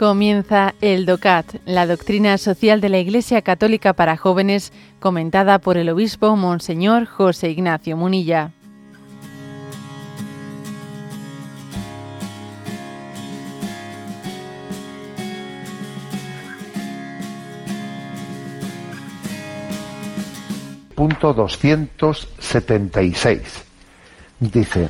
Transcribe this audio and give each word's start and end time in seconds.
Comienza 0.00 0.74
el 0.80 1.04
DOCAT, 1.04 1.56
la 1.66 1.86
doctrina 1.86 2.38
social 2.38 2.80
de 2.80 2.88
la 2.88 2.96
Iglesia 2.96 3.42
Católica 3.42 3.92
para 3.92 4.16
jóvenes, 4.16 4.72
comentada 4.98 5.58
por 5.58 5.76
el 5.76 5.90
obispo 5.90 6.34
Monseñor 6.36 7.04
José 7.04 7.50
Ignacio 7.50 7.98
Munilla. 7.98 8.52
Punto 20.94 21.34
276. 21.34 23.64
Dice, 24.38 24.88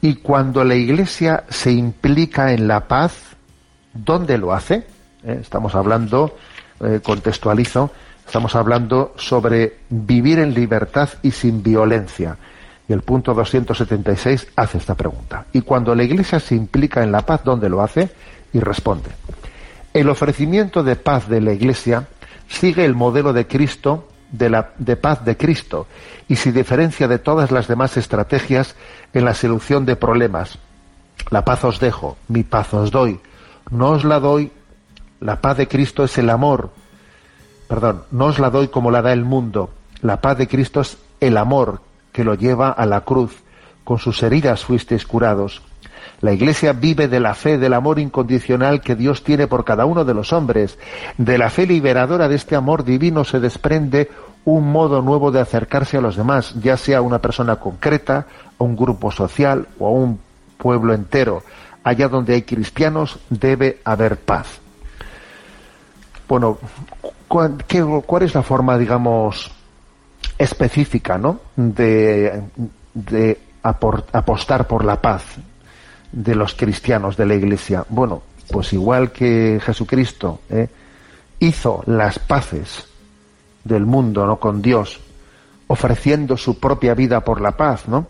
y 0.00 0.14
cuando 0.14 0.64
la 0.64 0.74
Iglesia 0.74 1.44
se 1.50 1.72
implica 1.72 2.54
en 2.54 2.66
la 2.66 2.88
paz, 2.88 3.27
¿Dónde 4.04 4.38
lo 4.38 4.52
hace? 4.52 4.84
Eh, 5.24 5.38
estamos 5.40 5.74
hablando, 5.74 6.36
eh, 6.80 7.00
contextualizo, 7.02 7.90
estamos 8.24 8.54
hablando 8.54 9.14
sobre 9.16 9.78
vivir 9.90 10.38
en 10.38 10.54
libertad 10.54 11.08
y 11.22 11.32
sin 11.32 11.62
violencia. 11.62 12.36
Y 12.88 12.92
el 12.92 13.02
punto 13.02 13.34
276 13.34 14.48
hace 14.54 14.78
esta 14.78 14.94
pregunta. 14.94 15.46
Y 15.52 15.62
cuando 15.62 15.94
la 15.94 16.04
Iglesia 16.04 16.38
se 16.38 16.54
implica 16.54 17.02
en 17.02 17.10
la 17.10 17.22
paz, 17.22 17.42
¿dónde 17.44 17.68
lo 17.68 17.82
hace? 17.82 18.08
Y 18.52 18.60
responde. 18.60 19.10
El 19.92 20.08
ofrecimiento 20.08 20.84
de 20.84 20.94
paz 20.94 21.28
de 21.28 21.40
la 21.40 21.52
Iglesia 21.52 22.06
sigue 22.46 22.84
el 22.84 22.94
modelo 22.94 23.32
de 23.32 23.46
Cristo, 23.46 24.08
de, 24.30 24.48
la, 24.48 24.70
de 24.78 24.96
paz 24.96 25.24
de 25.24 25.36
Cristo, 25.36 25.88
y 26.28 26.36
se 26.36 26.52
diferencia 26.52 27.08
de 27.08 27.18
todas 27.18 27.50
las 27.50 27.66
demás 27.66 27.96
estrategias 27.96 28.76
en 29.12 29.24
la 29.24 29.34
solución 29.34 29.84
de 29.84 29.96
problemas. 29.96 30.58
La 31.30 31.44
paz 31.44 31.64
os 31.64 31.80
dejo, 31.80 32.16
mi 32.28 32.44
paz 32.44 32.72
os 32.72 32.90
doy 32.92 33.20
no 33.70 33.90
os 33.90 34.04
la 34.04 34.20
doy, 34.20 34.52
la 35.20 35.40
paz 35.40 35.56
de 35.56 35.68
Cristo 35.68 36.04
es 36.04 36.16
el 36.18 36.30
amor, 36.30 36.70
perdón, 37.68 38.02
no 38.10 38.26
os 38.26 38.38
la 38.38 38.50
doy 38.50 38.68
como 38.68 38.90
la 38.90 39.02
da 39.02 39.12
el 39.12 39.24
mundo, 39.24 39.70
la 40.02 40.20
paz 40.20 40.38
de 40.38 40.48
Cristo 40.48 40.80
es 40.80 40.98
el 41.20 41.36
amor 41.36 41.80
que 42.12 42.24
lo 42.24 42.34
lleva 42.34 42.70
a 42.70 42.86
la 42.86 43.02
cruz, 43.02 43.42
con 43.84 43.98
sus 43.98 44.22
heridas 44.22 44.64
fuisteis 44.64 45.06
curados. 45.06 45.62
La 46.20 46.32
Iglesia 46.32 46.72
vive 46.72 47.06
de 47.08 47.20
la 47.20 47.34
fe, 47.34 47.58
del 47.58 47.74
amor 47.74 47.98
incondicional 47.98 48.80
que 48.80 48.96
Dios 48.96 49.22
tiene 49.22 49.46
por 49.46 49.64
cada 49.64 49.84
uno 49.84 50.04
de 50.04 50.14
los 50.14 50.32
hombres. 50.32 50.78
De 51.16 51.38
la 51.38 51.48
fe 51.48 51.64
liberadora 51.64 52.28
de 52.28 52.34
este 52.34 52.56
amor 52.56 52.84
divino 52.84 53.24
se 53.24 53.38
desprende 53.38 54.10
un 54.44 54.70
modo 54.72 55.00
nuevo 55.00 55.30
de 55.30 55.40
acercarse 55.40 55.96
a 55.96 56.00
los 56.00 56.16
demás, 56.16 56.54
ya 56.60 56.76
sea 56.76 56.98
a 56.98 57.02
una 57.02 57.20
persona 57.20 57.56
concreta, 57.56 58.26
a 58.58 58.64
un 58.64 58.76
grupo 58.76 59.12
social 59.12 59.68
o 59.78 59.86
a 59.86 59.90
un 59.90 60.18
pueblo 60.56 60.92
entero 60.92 61.42
allá 61.84 62.08
donde 62.08 62.34
hay 62.34 62.42
cristianos 62.42 63.18
debe 63.30 63.80
haber 63.84 64.16
paz. 64.18 64.60
Bueno, 66.28 66.58
¿cuál, 67.26 67.56
es 68.20 68.34
la 68.34 68.42
forma, 68.42 68.76
digamos, 68.76 69.50
específica, 70.36 71.16
¿no? 71.16 71.40
De, 71.56 72.42
apostar 73.62 74.66
por 74.66 74.84
la 74.84 75.00
paz 75.00 75.22
de 76.12 76.34
los 76.34 76.54
cristianos 76.54 77.16
de 77.16 77.26
la 77.26 77.34
Iglesia. 77.34 77.84
Bueno, 77.88 78.22
pues 78.50 78.72
igual 78.72 79.12
que 79.12 79.60
Jesucristo 79.62 80.40
¿eh? 80.50 80.68
hizo 81.38 81.82
las 81.86 82.18
paces 82.18 82.86
del 83.64 83.86
mundo, 83.86 84.26
¿no? 84.26 84.38
Con 84.38 84.62
Dios, 84.62 85.00
ofreciendo 85.66 86.36
su 86.36 86.58
propia 86.58 86.94
vida 86.94 87.20
por 87.20 87.40
la 87.40 87.52
paz, 87.52 87.88
¿no? 87.88 88.06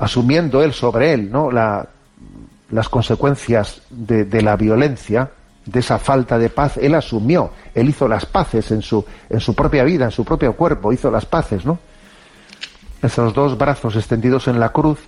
Asumiendo 0.00 0.62
él 0.62 0.72
sobre 0.72 1.12
él 1.12 1.30
¿no? 1.30 1.50
las 1.52 2.88
consecuencias 2.88 3.82
de, 3.90 4.42
la 4.42 4.56
violencia, 4.56 5.30
de 5.66 5.80
esa 5.80 5.98
falta 5.98 6.38
de 6.38 6.48
paz, 6.48 6.78
él 6.78 6.94
asumió, 6.94 7.50
él 7.74 7.90
hizo 7.90 8.08
las 8.08 8.24
paces 8.24 8.70
en 8.70 8.80
su, 8.80 9.04
en 9.28 9.40
su 9.40 9.54
propia 9.54 9.84
vida, 9.84 10.06
en 10.06 10.10
su 10.10 10.24
propio 10.24 10.54
cuerpo, 10.54 10.92
hizo 10.92 11.10
las 11.10 11.26
paces, 11.26 11.64
¿no? 11.66 11.78
Esos 13.02 13.34
dos 13.34 13.56
brazos 13.58 13.94
extendidos 13.96 14.48
en 14.48 14.58
la 14.58 14.70
cruz 14.70 14.98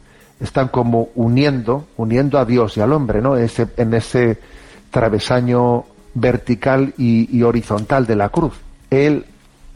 están 0.40 0.68
como 0.68 1.08
uniendo, 1.14 1.86
uniendo 1.96 2.38
a 2.38 2.44
Dios 2.44 2.76
y 2.76 2.80
al 2.80 2.92
hombre, 2.92 3.22
¿no? 3.22 3.36
En 3.36 3.94
ese 3.94 4.38
travesaño 4.90 5.84
vertical 6.14 6.94
y, 6.98 7.34
y 7.34 7.42
horizontal 7.42 8.06
de 8.06 8.16
la 8.16 8.28
cruz. 8.28 8.54
Él 8.90 9.24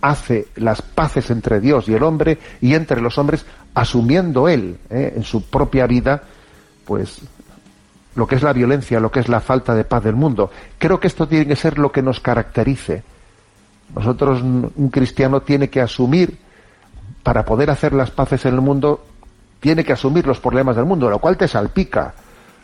hace 0.01 0.49
las 0.57 0.83
paces 0.83 1.31
entre 1.31 1.61
Dios 1.61 1.89
y 1.89 1.95
el 1.95 2.03
hombre 2.03 2.39
y 2.61 2.75
entre 2.75 3.01
los 3.01 3.19
hombres, 3.19 3.45
asumiendo 3.75 4.49
él 4.49 4.79
¿eh? 4.91 5.15
en 5.17 5.23
su 5.23 5.43
propia 5.43 5.87
vida, 5.87 6.23
pues 6.85 7.21
lo 8.15 8.27
que 8.27 8.37
es 8.37 8.43
la 8.43 8.53
violencia, 8.53 9.01
lo 9.01 9.11
que 9.11 9.21
es 9.21 9.29
la 9.29 9.41
falta 9.41 9.75
de 9.75 9.85
paz 9.85 10.05
del 10.05 10.17
mundo. 10.17 10.51
Creo 10.79 10.99
que 10.99 11.07
esto 11.07 11.29
tiene 11.29 11.47
que 11.47 11.57
ser 11.57 11.79
lo 11.79 11.93
que 11.93 12.03
nos 12.03 12.21
caracterice. 12.21 13.03
Nosotros, 13.95 14.43
un 14.43 14.91
cristiano 14.91 15.43
tiene 15.43 15.69
que 15.69 15.81
asumir, 15.81 16.39
para 17.27 17.45
poder 17.45 17.71
hacer 17.71 17.93
las 17.93 18.13
paces 18.13 18.45
en 18.47 18.55
el 18.55 18.61
mundo, 18.61 19.05
tiene 19.59 19.85
que 19.85 19.93
asumir 19.93 20.27
los 20.29 20.39
problemas 20.39 20.77
del 20.77 20.85
mundo, 20.85 21.11
lo 21.11 21.19
cual 21.19 21.37
te 21.37 21.49
salpica, 21.49 22.15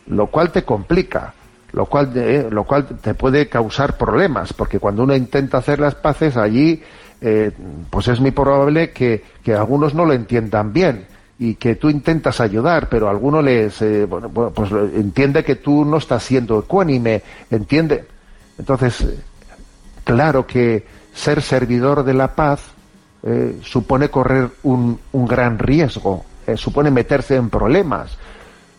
lo 0.07 0.27
cual 0.27 0.53
te 0.53 0.63
complica, 0.63 1.33
lo 1.73 1.85
cual, 1.85 2.11
eh, 2.15 2.47
lo 2.49 2.63
cual 2.63 2.85
te 2.85 3.13
puede 3.13 3.49
causar 3.49 3.97
problemas, 3.97 4.53
porque 4.53 4.79
cuando 4.79 5.03
uno 5.03 5.15
intenta 5.15 5.57
hacer 5.57 5.79
las 5.79 5.95
paces 5.95 6.37
allí 6.37 6.81
eh, 7.25 7.51
pues 7.89 8.09
es 8.09 8.19
muy 8.19 8.31
probable 8.31 8.91
que, 8.91 9.23
algunos 9.57 9.93
no 9.93 10.03
lo 10.03 10.11
entiendan 10.11 10.73
bien 10.73 11.05
y 11.39 11.55
que 11.55 11.75
tú 11.75 11.89
intentas 11.89 12.41
ayudar, 12.41 12.89
pero 12.89 13.07
alguno 13.07 13.41
les, 13.41 13.81
eh, 13.81 14.05
pues 14.53 14.71
entiende 14.93 15.41
que 15.41 15.55
tú 15.55 15.85
no 15.85 15.97
estás 15.97 16.21
siendo 16.21 16.59
ecuánime, 16.59 17.21
entiende. 17.49 18.03
Entonces, 18.59 19.07
claro 20.03 20.45
que 20.45 20.85
ser 21.13 21.41
servidor 21.41 22.03
de 22.03 22.13
la 22.13 22.35
paz 22.35 22.61
eh, 23.23 23.57
supone 23.63 24.09
correr 24.09 24.49
un, 24.63 24.99
un 25.13 25.25
gran 25.25 25.59
riesgo, 25.59 26.25
supone 26.57 26.91
meterse 26.91 27.37
en 27.37 27.49
problemas, 27.49 28.17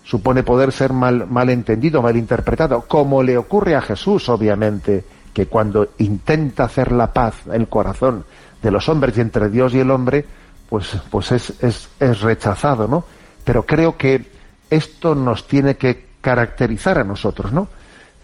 supone 0.03 0.43
poder 0.43 0.71
ser 0.71 0.93
mal, 0.93 1.27
mal 1.27 1.49
entendido, 1.49 2.03
mal 2.03 2.15
interpretado, 2.15 2.83
como 2.83 3.23
le 3.23 3.39
ocurre 3.39 3.75
a 3.75 3.81
Jesús, 3.81 4.29
obviamente 4.29 5.03
que 5.35 5.47
cuando 5.47 5.89
intenta 5.99 6.65
hacer 6.65 6.93
la 6.93 7.13
paz 7.13 7.35
el 7.53 7.69
corazón 7.69 8.25
de 8.63 8.71
los 8.71 8.89
hombres 8.89 9.19
y 9.19 9.21
entre 9.21 9.51
Dios 9.51 9.75
y 9.75 9.81
el 9.81 9.91
hombre, 9.91 10.25
pues, 10.71 10.97
pues 11.11 11.33
es, 11.33 11.63
es, 11.63 11.91
es 12.01 12.21
rechazado, 12.23 12.89
¿no? 12.89 13.05
Pero 13.45 13.67
creo 13.67 13.99
que 13.99 14.33
esto 14.71 15.15
nos 15.15 15.47
tiene 15.47 15.77
que 15.77 16.07
caracterizar 16.21 16.99
a 16.99 17.05
nosotros, 17.05 17.53
¿no? 17.53 17.69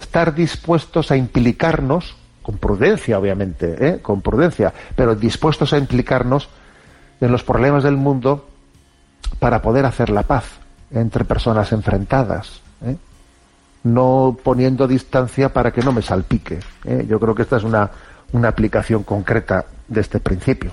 Estar 0.00 0.34
dispuestos 0.34 1.10
a 1.10 1.16
implicarnos, 1.16 2.16
con 2.43 2.56
prudencia, 2.56 3.19
obviamente, 3.19 3.77
¿eh? 3.87 3.98
con 4.00 4.22
prudencia, 4.22 4.72
pero 4.97 5.15
dispuestos 5.15 5.75
a 5.75 5.78
implicarnos 5.78 6.48
en 7.21 7.31
los 7.31 7.44
problemas 7.44 7.84
del 7.84 7.98
mundo 7.98 8.48
para 9.38 9.60
poder 9.60 9.84
hacer 9.84 10.09
la 10.09 10.22
paz 10.22 10.44
entre 10.91 11.25
personas 11.25 11.72
enfrentadas. 11.72 12.62
¿eh? 12.82 12.97
No 13.84 14.36
poniendo 14.42 14.86
distancia 14.86 15.52
para 15.52 15.72
que 15.72 15.82
no 15.82 15.92
me 15.92 16.02
salpique. 16.02 16.58
¿eh? 16.84 17.06
Yo 17.08 17.18
creo 17.18 17.34
que 17.34 17.42
esta 17.42 17.56
es 17.56 17.64
una, 17.64 17.91
una 18.32 18.48
aplicación 18.48 19.02
concreta 19.02 19.64
de 19.88 20.00
este 20.00 20.20
principio. 20.20 20.72